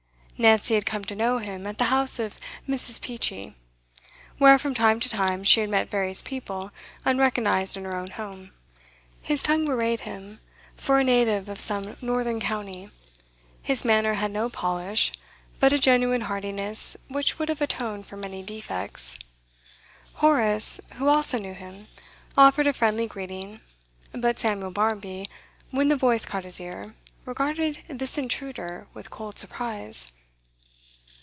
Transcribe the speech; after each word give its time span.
Nancy 0.43 0.73
had 0.73 0.87
come 0.87 1.03
to 1.03 1.13
know 1.15 1.37
him 1.37 1.67
at 1.67 1.77
the 1.77 1.83
house 1.93 2.17
of 2.17 2.39
Mrs. 2.67 2.99
Peachey, 2.99 3.53
where 4.39 4.57
from 4.57 4.73
time 4.73 4.99
to 4.99 5.07
time 5.07 5.43
she 5.43 5.59
had 5.59 5.69
met 5.69 5.87
various 5.87 6.23
people 6.23 6.71
unrecognised 7.05 7.77
in 7.77 7.83
her 7.83 7.95
own 7.95 8.09
home. 8.09 8.49
His 9.21 9.43
tongue 9.43 9.65
bewrayed 9.67 9.99
him 9.99 10.39
for 10.75 10.97
a 10.97 11.03
native 11.03 11.47
of 11.47 11.59
some 11.59 11.95
northern 12.01 12.39
county; 12.39 12.89
his 13.61 13.85
manner 13.85 14.15
had 14.15 14.31
no 14.31 14.49
polish, 14.49 15.11
but 15.59 15.71
a 15.73 15.77
genuine 15.77 16.21
heartiness 16.21 16.97
which 17.07 17.37
would 17.37 17.49
have 17.49 17.61
atoned 17.61 18.07
for 18.07 18.17
many 18.17 18.41
defects. 18.41 19.19
Horace, 20.13 20.81
who 20.95 21.07
also 21.07 21.37
knew 21.37 21.53
him, 21.53 21.87
offered 22.35 22.65
a 22.65 22.73
friendly 22.73 23.05
greeting; 23.05 23.59
but 24.11 24.39
Samuel 24.39 24.71
Barmby, 24.71 25.29
when 25.69 25.89
the 25.89 25.95
voice 25.95 26.25
caught 26.25 26.45
his 26.45 26.59
ear, 26.59 26.95
regarded 27.25 27.83
this 27.87 28.17
intruder 28.17 28.87
with 28.95 29.11
cold 29.11 29.37
surprise. 29.37 30.11